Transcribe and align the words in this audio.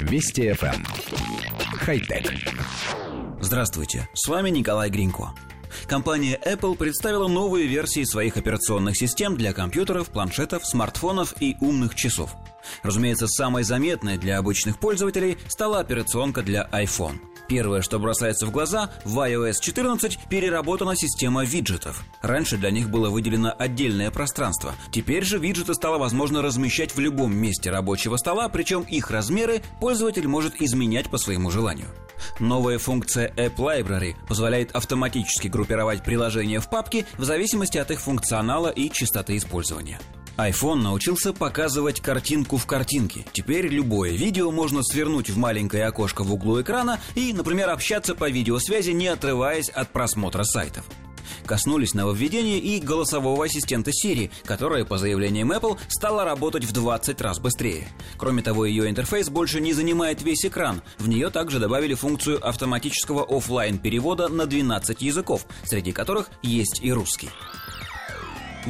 Вести 0.00 0.48
FM. 0.48 0.74
Эм. 0.74 0.84
Хай-тек. 1.78 2.32
Здравствуйте, 3.40 4.08
с 4.14 4.28
вами 4.28 4.50
Николай 4.50 4.90
Гринько. 4.90 5.30
Компания 5.86 6.38
Apple 6.44 6.76
представила 6.76 7.28
новые 7.28 7.66
версии 7.66 8.04
своих 8.04 8.36
операционных 8.36 8.96
систем 8.96 9.36
для 9.36 9.52
компьютеров, 9.52 10.08
планшетов, 10.10 10.66
смартфонов 10.66 11.34
и 11.40 11.56
умных 11.60 11.94
часов. 11.94 12.34
Разумеется, 12.82 13.26
самой 13.28 13.62
заметной 13.62 14.18
для 14.18 14.38
обычных 14.38 14.78
пользователей 14.78 15.38
стала 15.48 15.80
операционка 15.80 16.42
для 16.42 16.68
iPhone– 16.72 17.18
Первое, 17.50 17.82
что 17.82 17.98
бросается 17.98 18.46
в 18.46 18.52
глаза, 18.52 18.90
в 19.04 19.18
iOS 19.18 19.54
14 19.60 20.20
переработана 20.28 20.94
система 20.94 21.44
виджетов. 21.44 22.04
Раньше 22.22 22.56
для 22.56 22.70
них 22.70 22.88
было 22.88 23.10
выделено 23.10 23.52
отдельное 23.58 24.12
пространство. 24.12 24.72
Теперь 24.92 25.24
же 25.24 25.36
виджеты 25.36 25.74
стало 25.74 25.98
возможно 25.98 26.42
размещать 26.42 26.94
в 26.94 27.00
любом 27.00 27.34
месте 27.34 27.72
рабочего 27.72 28.18
стола, 28.18 28.48
причем 28.48 28.82
их 28.82 29.10
размеры 29.10 29.62
пользователь 29.80 30.28
может 30.28 30.62
изменять 30.62 31.10
по 31.10 31.18
своему 31.18 31.50
желанию. 31.50 31.88
Новая 32.38 32.78
функция 32.78 33.32
App 33.34 33.56
Library 33.56 34.14
позволяет 34.28 34.70
автоматически 34.70 35.48
группировать 35.48 36.04
приложения 36.04 36.60
в 36.60 36.70
папки 36.70 37.04
в 37.18 37.24
зависимости 37.24 37.78
от 37.78 37.90
их 37.90 38.00
функционала 38.00 38.68
и 38.68 38.90
частоты 38.90 39.36
использования 39.36 39.98
iPhone 40.36 40.76
научился 40.76 41.32
показывать 41.32 42.00
картинку 42.00 42.56
в 42.56 42.66
картинке. 42.66 43.24
Теперь 43.32 43.66
любое 43.66 44.12
видео 44.12 44.50
можно 44.50 44.82
свернуть 44.82 45.30
в 45.30 45.36
маленькое 45.36 45.86
окошко 45.86 46.24
в 46.24 46.32
углу 46.32 46.60
экрана 46.60 47.00
и, 47.14 47.32
например, 47.32 47.70
общаться 47.70 48.14
по 48.14 48.30
видеосвязи, 48.30 48.90
не 48.90 49.08
отрываясь 49.08 49.68
от 49.68 49.90
просмотра 49.90 50.44
сайтов. 50.44 50.84
Коснулись 51.46 51.94
нововведения 51.94 52.58
и 52.58 52.80
голосового 52.80 53.44
ассистента 53.44 53.90
Siri, 53.90 54.30
которая, 54.44 54.84
по 54.84 54.98
заявлениям 54.98 55.52
Apple, 55.52 55.78
стала 55.88 56.24
работать 56.24 56.64
в 56.64 56.72
20 56.72 57.20
раз 57.20 57.38
быстрее. 57.38 57.88
Кроме 58.16 58.42
того, 58.42 58.66
ее 58.66 58.88
интерфейс 58.88 59.28
больше 59.28 59.60
не 59.60 59.72
занимает 59.72 60.22
весь 60.22 60.44
экран. 60.44 60.82
В 60.98 61.08
нее 61.08 61.30
также 61.30 61.58
добавили 61.58 61.94
функцию 61.94 62.46
автоматического 62.46 63.24
офлайн 63.24 63.78
перевода 63.78 64.28
на 64.28 64.46
12 64.46 65.02
языков, 65.02 65.46
среди 65.64 65.92
которых 65.92 66.30
есть 66.42 66.80
и 66.82 66.92
русский. 66.92 67.30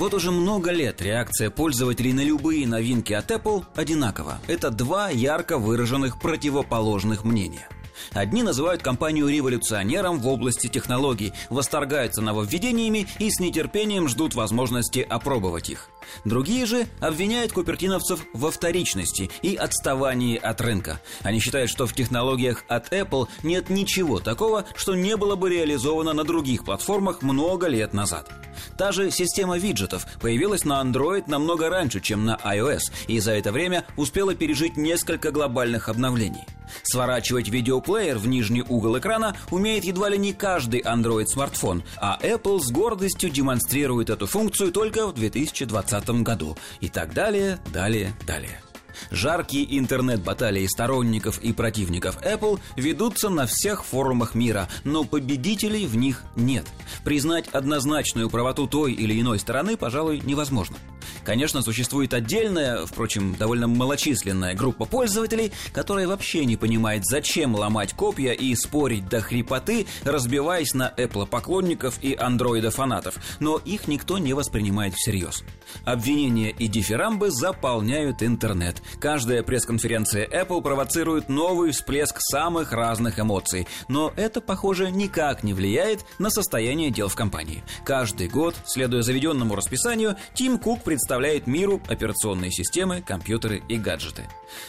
Вот 0.00 0.14
уже 0.14 0.30
много 0.30 0.70
лет 0.70 1.02
реакция 1.02 1.50
пользователей 1.50 2.14
на 2.14 2.24
любые 2.24 2.66
новинки 2.66 3.12
от 3.12 3.30
Apple 3.30 3.64
одинакова. 3.74 4.40
Это 4.46 4.70
два 4.70 5.10
ярко 5.10 5.58
выраженных 5.58 6.18
противоположных 6.18 7.22
мнения. 7.22 7.68
Одни 8.14 8.42
называют 8.42 8.82
компанию 8.82 9.28
революционером 9.28 10.18
в 10.18 10.26
области 10.26 10.68
технологий, 10.68 11.34
восторгаются 11.50 12.22
нововведениями 12.22 13.08
и 13.18 13.30
с 13.30 13.40
нетерпением 13.40 14.08
ждут 14.08 14.34
возможности 14.34 15.00
опробовать 15.00 15.68
их. 15.68 15.90
Другие 16.24 16.64
же 16.64 16.86
обвиняют 17.00 17.52
купертиновцев 17.52 18.24
во 18.32 18.50
вторичности 18.50 19.30
и 19.42 19.54
отставании 19.54 20.38
от 20.38 20.62
рынка. 20.62 20.98
Они 21.22 21.40
считают, 21.40 21.70
что 21.70 21.86
в 21.86 21.92
технологиях 21.92 22.64
от 22.68 22.90
Apple 22.94 23.28
нет 23.42 23.68
ничего 23.68 24.18
такого, 24.18 24.64
что 24.76 24.94
не 24.94 25.18
было 25.18 25.36
бы 25.36 25.50
реализовано 25.50 26.14
на 26.14 26.24
других 26.24 26.64
платформах 26.64 27.20
много 27.20 27.66
лет 27.66 27.92
назад. 27.92 28.32
Та 28.76 28.92
же 28.92 29.10
система 29.10 29.58
виджетов 29.58 30.06
появилась 30.20 30.64
на 30.64 30.82
Android 30.82 31.24
намного 31.26 31.68
раньше, 31.68 32.00
чем 32.00 32.24
на 32.24 32.36
iOS, 32.44 32.80
и 33.08 33.20
за 33.20 33.32
это 33.32 33.52
время 33.52 33.84
успела 33.96 34.34
пережить 34.34 34.76
несколько 34.76 35.30
глобальных 35.30 35.88
обновлений. 35.88 36.46
Сворачивать 36.82 37.48
видеоплеер 37.48 38.18
в 38.18 38.26
нижний 38.26 38.62
угол 38.62 38.98
экрана 38.98 39.36
умеет 39.50 39.84
едва 39.84 40.08
ли 40.08 40.18
не 40.18 40.32
каждый 40.32 40.80
Android-смартфон, 40.80 41.82
а 41.96 42.18
Apple 42.22 42.60
с 42.60 42.70
гордостью 42.70 43.30
демонстрирует 43.30 44.10
эту 44.10 44.26
функцию 44.26 44.72
только 44.72 45.06
в 45.06 45.14
2020 45.14 46.10
году. 46.22 46.56
И 46.80 46.88
так 46.88 47.12
далее, 47.12 47.58
далее, 47.72 48.12
далее. 48.26 48.60
Жаркие 49.10 49.78
интернет-баталии 49.78 50.66
сторонников 50.66 51.38
и 51.38 51.52
противников 51.52 52.18
Apple 52.22 52.60
ведутся 52.76 53.28
на 53.28 53.46
всех 53.46 53.84
форумах 53.84 54.34
мира, 54.34 54.68
но 54.84 55.04
победителей 55.04 55.86
в 55.86 55.96
них 55.96 56.22
нет. 56.36 56.66
Признать 57.04 57.48
однозначную 57.48 58.30
правоту 58.30 58.66
той 58.66 58.92
или 58.92 59.20
иной 59.20 59.38
стороны, 59.38 59.76
пожалуй, 59.76 60.20
невозможно. 60.24 60.76
Конечно, 61.24 61.62
существует 61.62 62.14
отдельная, 62.14 62.86
впрочем, 62.86 63.34
довольно 63.34 63.68
малочисленная 63.68 64.54
группа 64.54 64.84
пользователей, 64.86 65.52
которая 65.72 66.08
вообще 66.08 66.44
не 66.44 66.56
понимает, 66.56 67.04
зачем 67.04 67.54
ломать 67.54 67.92
копья 67.92 68.32
и 68.32 68.54
спорить 68.54 69.08
до 69.08 69.20
хрипоты, 69.20 69.86
разбиваясь 70.04 70.74
на 70.74 70.92
Apple 70.96 71.26
поклонников 71.26 71.98
и 72.02 72.14
андроида 72.14 72.70
фанатов, 72.70 73.16
но 73.38 73.58
их 73.58 73.88
никто 73.88 74.18
не 74.18 74.32
воспринимает 74.32 74.94
всерьез. 74.94 75.44
Обвинения 75.84 76.50
и 76.50 76.66
дифирамбы 76.66 77.30
заполняют 77.30 78.22
интернет. 78.22 78.82
Каждая 78.98 79.42
пресс-конференция 79.42 80.26
Apple 80.26 80.62
провоцирует 80.62 81.28
новый 81.28 81.72
всплеск 81.72 82.16
самых 82.18 82.72
разных 82.72 83.20
эмоций, 83.20 83.66
но 83.88 84.12
это, 84.16 84.40
похоже, 84.40 84.90
никак 84.90 85.42
не 85.42 85.54
влияет 85.54 86.04
на 86.18 86.30
состояние 86.30 86.90
дел 86.90 87.08
в 87.08 87.14
компании. 87.14 87.62
Каждый 87.84 88.28
год, 88.28 88.54
следуя 88.64 89.02
заведенному 89.02 89.54
расписанию, 89.54 90.16
Тим 90.34 90.58
Кук 90.58 90.82
представляет 90.82 91.09
представляет 91.10 91.48
миру 91.48 91.82
операционные 91.88 92.52
системы, 92.52 93.02
компьютеры 93.02 93.64
и 93.68 93.78
гаджеты. 93.78 94.28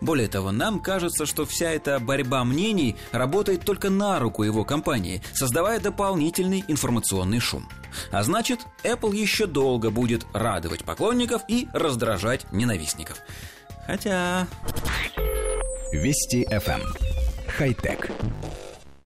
Более 0.00 0.28
того, 0.28 0.50
нам 0.50 0.80
кажется, 0.80 1.26
что 1.26 1.44
вся 1.44 1.70
эта 1.70 1.98
борьба 1.98 2.42
мнений 2.44 2.96
работает 3.12 3.66
только 3.66 3.90
на 3.90 4.18
руку 4.18 4.42
его 4.42 4.64
компании, 4.64 5.20
создавая 5.34 5.78
дополнительный 5.78 6.64
информационный 6.68 7.38
шум. 7.38 7.68
А 8.10 8.22
значит, 8.22 8.60
Apple 8.82 9.14
еще 9.14 9.44
долго 9.44 9.90
будет 9.90 10.24
радовать 10.32 10.84
поклонников 10.84 11.42
и 11.48 11.68
раздражать 11.74 12.50
ненавистников. 12.50 13.18
Хотя... 13.86 14.46
Вести 15.92 16.46
FM. 16.46 16.80
Эм. 16.80 16.82
Хай-тек. 17.46 18.10